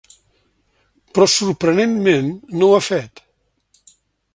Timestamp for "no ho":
2.59-2.77